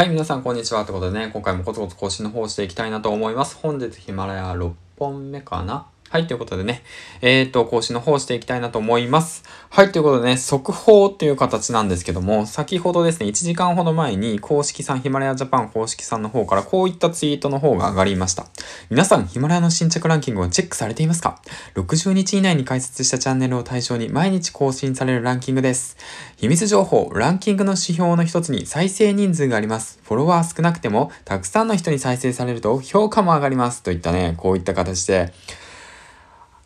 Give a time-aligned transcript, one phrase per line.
[0.00, 0.86] はい、皆さんこんにちは。
[0.86, 3.56] ということでね、今回もコツコツ更新の方をしていきたいなと思います。
[3.56, 6.82] 本日ヒマラヤ6本目かなはい、ということでね、
[7.20, 9.44] えっ、ー、と、更新の方していきたいなと思います。
[9.68, 18.46] はい、ということでね、速報っていう形なんですけども、先ほどですね、1時間ほど前に公式さん、ヒマラヤジャパン公式さんの方からこういったツイートの方が上がりました。
[18.90, 21.40] 皆さん、ヒマラヤの新着ランキングをチェックされていますか
[21.76, 25.96] ?60 日以内に開設したチャンネルを対象に毎日更新されるランキングです。
[26.38, 30.00] 秘密情報、ランキングの指標の一つに再生人数があります。
[30.02, 33.84] フォロワー少なくても、たくさんの人に再生されると評価も上がります。
[33.84, 35.32] といったね、こういった形で、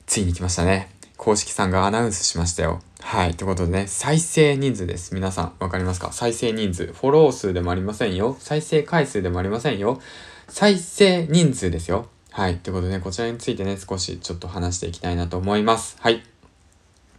[0.07, 0.91] ついに来ましたね。
[1.17, 2.81] 公式さんがアナウンスしましたよ。
[3.01, 3.35] はい。
[3.35, 5.15] ということでね、再生人数です。
[5.15, 6.13] 皆さん、わかりますか？
[6.13, 6.87] 再生人数。
[6.87, 8.37] フォロー数でもありませんよ。
[8.41, 10.01] 再生回数でもありませんよ。
[10.49, 12.09] 再生人数ですよ。
[12.31, 12.59] はい。
[12.59, 15.97] ということでね、こちらについてね、少しちょっと話していきたいなと思います。
[16.01, 16.23] はい。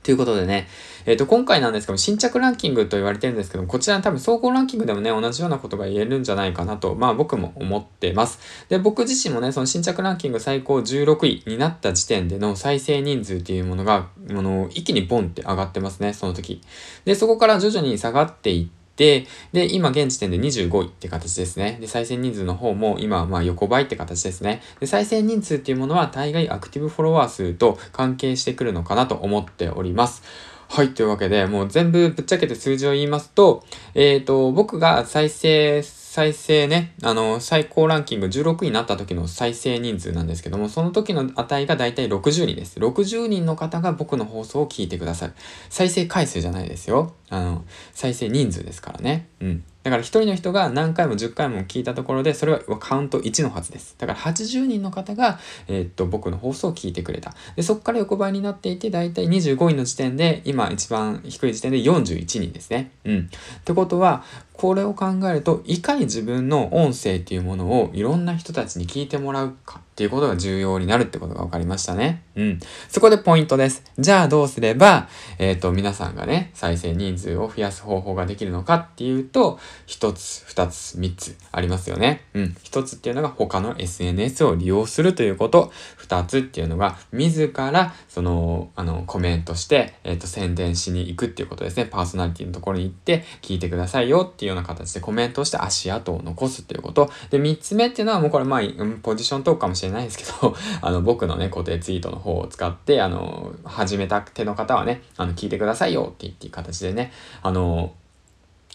[0.05, 0.67] ということでね、
[1.07, 8.37] えっ、ー、と、今回なんですけど新着ランキングと言われてるんですけどこちら多分総合ランキングでもね、同じようなことが言えるんじゃないかなと、まあ僕も思ってます。
[8.69, 16.61] で、僕自身もね、その新着ランキング最高16位になった時点での再生人数っていうものが、もの、一気にボンって上がってますね、その時。
[17.05, 21.77] で、そこから徐々に下がっていって、で、今現時点で25位って形ですね。
[21.81, 24.61] で、再生人数の方も今、まあ横ばいって形ですね。
[24.79, 30.23] で、再生人数っていうものは大概アクティブフォロワー数と関係してくるのかなと思っております。
[30.67, 35.83] はい、というわけで、もう全部ぶっちゃけて数字を言いますと、えっ、ー、と、僕が再生
[36.15, 42.79] 再生ね、あの、最高ランキング16位になった時の再生人数なんですけども、その時の値がだいたい60人です。
[42.79, 45.33] 60人の方が僕の放送を聞いてくださる。
[45.69, 47.11] 再生回数じゃないですよ。
[47.27, 49.27] あの、再生人数ですからね。
[49.41, 49.63] うん。
[49.85, 53.93] だから1人の人が何回も10回も聞いたところで、それはカウント1のはずです。
[53.99, 57.35] だから80人の方が、えー、っと、僕の放送を聞いてくれた。
[57.55, 62.89] で、そこから横ばいになっていて、だいたい25位の時点で、今一番低い時点で41人ですね。
[63.03, 63.29] うん。
[63.57, 64.23] ってことは、
[64.53, 72.21] これを考えると、いかに自分の音声っていうものをいろんな人たちに聞いてもらうかっていうことが重要になるってことが分かりましたね。
[72.35, 72.59] うん。
[72.89, 73.81] そこでポイントです。
[73.97, 75.07] じゃあどうすれば、
[75.39, 82.25] えっ、ー、と、皆さんがね、再生人数を増やす方法ができるのかっていうと、一つ、二つ、三つありますよね。
[82.33, 82.57] うん。
[82.61, 85.71] 一つっていうのが他の SNS を利用するということ。
[85.95, 91.85] 二つっていうのが、自ら、その、あの、コメントして、えっ、ー、と、宣伝しに行くっていうことですね。
[91.85, 97.09] パーソナリティのところに行って、聞いてくださいよっていうような形でコメントをして足跡を残すっていうこと。
[97.29, 98.61] で、三つ目っていうのはもうこれ、まあ、
[99.01, 107.93] ポジショントークかもしれないですけど、 あの、僕のね、固定ツイートの方を使って、あの、始めた手の方はね、あの、聞いてくださいよって言っていう形でね、あの、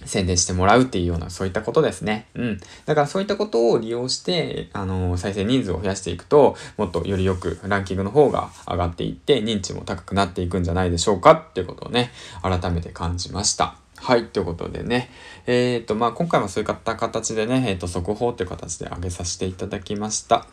[0.04, 2.26] 宣伝してもらうっていうような、そういったことですね。
[2.34, 2.60] うん。
[2.86, 13.76] だからそういったことを利用して、あの、再生人数を増やしていくと、もっとよりよくランキングの方が上がっていって、認知も高くなっていくんじゃないでしょうかっていうことをね、改めて感じました。
[14.02, 15.10] はい、ということでね、
[15.46, 20.46] えっ、ー、と、まあ、今回もそういった形でね、えっ、ー、と、速報っていう形で上げさせていただきました。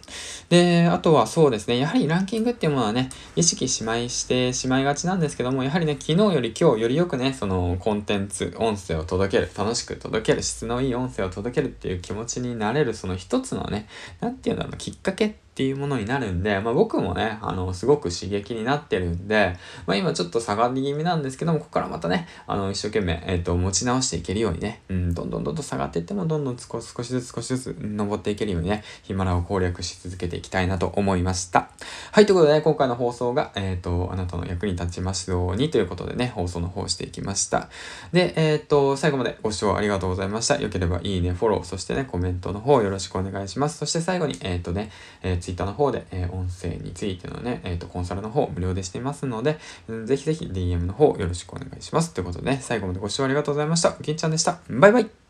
[0.50, 3.07] で、あとはそうですね、やはりランキングっていうものはね、
[3.38, 13.88] 意識しまいしてしまいがちなんですけども、やはりね、昨日より今日よりよくね、そのコンテンツ、音声を届ける、楽しく届ける、質のいい音声を届けるっていう気持ちになれる、その一つのね、
[14.19, 19.57] なんていうんだろう、きっかけってっていうものになるんで、まあ僕もね、あの、すごく刺激になってるんで、
[19.88, 31.72] まあ今ちょっと下がり気味なんですけども、ここからまたね、あの、一生懸命、えっ、ー、と、持ち直していけるようにね、うん、どんどんどんどん下がっていっても、どんどん少しずつ少しずつ登っていけるようにね、ヒマラを攻略し続けていきたいなと思いました。
[32.12, 37.69] はい、ということで、ね、今回の放送が、えっ、ー、と、あなたの役に立ちますようにということでね、放送の方していきました。
[38.12, 40.62] で、えっ、ー、と、最後までご視聴ありがとうございました。
[40.62, 43.79] よければいいね、フォロー、そしてね、コメントの方よろしくお願いします。
[43.79, 44.91] そして最後に、えっ、とね、
[45.24, 49.59] えー、Twitter の方で、え音声についてのね、えっ、ー、と、コンサルの方無料でしていますので、
[50.06, 52.13] ぜひぜひ DM の方よろしくお願いします。
[52.13, 53.96] ということでね、最後までご視聴ありがとうございました。
[54.02, 54.59] 銀ちゃんでした。
[54.69, 55.26] バイバイ